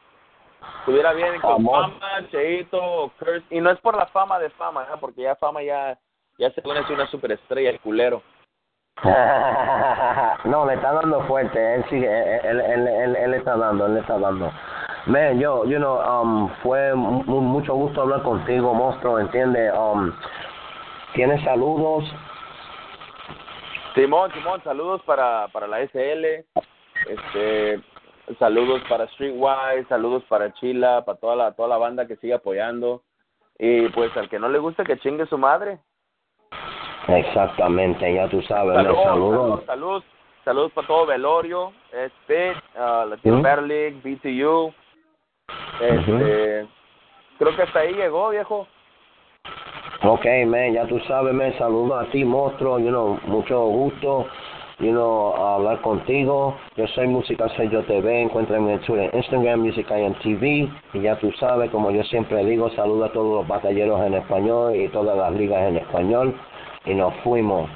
Estuviera 0.81 1.13
bien 1.13 1.41
con 1.41 1.53
Amor. 1.57 1.91
fama, 1.91 2.29
Cheito, 2.31 3.13
y 3.51 3.61
no 3.61 3.71
es 3.71 3.79
por 3.81 3.95
la 3.97 4.07
fama 4.07 4.39
de 4.39 4.49
fama, 4.51 4.85
¿eh? 4.85 4.97
porque 4.99 5.23
ya 5.23 5.35
fama 5.37 5.63
ya, 5.63 5.99
ya 6.39 6.51
se 6.53 6.63
pone 6.63 6.81
una 6.89 7.07
superestrella, 7.09 7.69
el 7.71 7.81
culero. 7.81 8.23
no, 10.45 10.67
le 10.67 10.75
está 10.75 10.93
dando 10.93 11.21
fuerte. 11.27 11.75
Él 11.75 11.85
sigue, 11.91 12.39
él, 12.49 12.61
él, 12.61 12.89
él, 12.89 13.17
él 13.17 13.35
está 13.35 13.57
dando, 13.57 13.87
él 13.87 13.95
le 13.95 14.01
está 14.01 14.19
dando. 14.19 14.51
Man, 15.07 15.39
yo, 15.39 15.65
you 15.67 15.79
know, 15.79 15.99
um, 16.01 16.49
fue 16.63 16.95
mu- 16.95 17.23
mucho 17.41 17.75
gusto 17.75 18.03
hablar 18.03 18.23
contigo, 18.23 18.75
monstruo, 18.75 19.19
¿entiendes? 19.19 19.73
Um, 19.77 20.13
¿Tienes 21.15 21.43
saludos? 21.45 22.05
Simón, 23.95 24.31
Simón, 24.33 24.63
saludos 24.65 25.03
para, 25.03 25.49
para 25.49 25.67
la 25.67 25.81
SL, 25.81 26.45
este, 27.09 27.81
saludos 28.39 28.83
para 28.89 29.07
Streetwise, 29.09 29.89
saludos 29.89 30.23
para 30.29 30.53
Chila, 30.55 31.05
para 31.05 31.19
toda 31.19 31.37
la, 31.37 31.53
toda 31.53 31.69
la 31.69 31.79
banda 31.79 32.07
que 32.07 32.17
sigue 32.17 32.35
apoyando, 32.35 33.03
y 33.59 33.89
pues 33.89 34.17
al 34.17 34.29
que 34.29 34.39
no 34.39 34.49
le 34.49 34.59
guste 34.59 34.85
que 34.85 34.99
chingue 34.99 35.27
su 35.27 35.39
madre. 35.39 35.79
Exactamente, 37.09 38.13
ya 38.13 38.29
tú 38.29 38.43
sabes, 38.43 38.75
Saludos, 38.75 39.65
saludos. 39.67 40.05
saludos, 40.45 40.73
para 40.73 40.87
todo 40.87 41.07
Velorio, 41.07 41.73
Spit, 41.91 42.57
uh, 42.77 43.09
Latino 43.09 43.41
League, 43.63 44.01
BTU, 44.05 44.73
este, 45.81 46.67
creo 47.39 47.57
que 47.57 47.63
hasta 47.63 47.81
ahí 47.81 47.95
llegó, 47.95 48.31
viejo. 48.31 48.67
Ok, 50.03 50.25
man, 50.47 50.75
ya 50.75 50.87
tú 50.87 51.01
sabes, 51.01 51.33
man, 51.35 51.57
saludos 51.59 52.07
a 52.07 52.11
ti, 52.11 52.25
monstruo, 52.25 52.79
you 52.79 52.89
know, 52.91 53.19
mucho 53.25 53.59
gusto, 53.67 54.27
you 54.81 54.93
know, 54.93 55.35
hablar 55.37 55.81
contigo. 55.83 56.57
Yo 56.77 56.87
soy 56.95 57.09
Música 57.09 57.49
Sello 57.57 57.85
TV, 57.85 58.23
encuéntrame 58.23 58.75
en 58.75 58.81
Twitter, 58.81 59.11
Instagram, 59.15 59.61
Music 59.61 59.87
IM 59.91 60.15
TV, 60.23 60.71
y 60.95 61.03
ya 61.03 61.19
tú 61.19 61.31
sabes, 61.39 61.71
como 61.71 61.91
yo 61.91 62.03
siempre 62.05 62.45
digo, 62.45 62.71
saludo 62.75 63.07
a 63.07 63.13
todos 63.13 63.39
los 63.39 63.49
batalleros 63.49 64.01
en 64.07 64.15
español 64.15 64.77
y 64.77 64.89
todas 64.89 65.17
las 65.17 65.33
ligas 65.33 65.69
en 65.69 65.77
español, 65.77 66.35
y 66.87 66.95
nos 66.95 67.13
fuimos. 67.25 67.69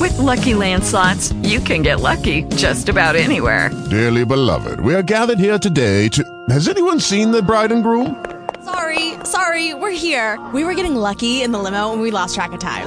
With 0.00 0.16
Lucky 0.18 0.54
Land 0.54 0.84
slots, 0.84 1.32
you 1.42 1.60
can 1.60 1.82
get 1.82 2.00
lucky 2.00 2.44
just 2.56 2.88
about 2.88 3.16
anywhere. 3.16 3.70
Dearly 3.90 4.24
beloved, 4.24 4.80
we 4.80 4.94
are 4.94 5.02
gathered 5.02 5.38
here 5.38 5.58
today 5.58 6.08
to. 6.10 6.22
Has 6.50 6.68
anyone 6.68 7.00
seen 7.00 7.32
the 7.32 7.42
bride 7.42 7.72
and 7.72 7.82
groom? 7.82 8.24
Sorry, 8.64 9.14
sorry, 9.24 9.74
we're 9.74 9.90
here. 9.90 10.38
We 10.52 10.62
were 10.64 10.74
getting 10.74 10.94
lucky 10.94 11.42
in 11.42 11.52
the 11.52 11.58
limo 11.58 11.92
and 11.92 12.00
we 12.00 12.10
lost 12.10 12.34
track 12.34 12.52
of 12.52 12.60
time. 12.60 12.86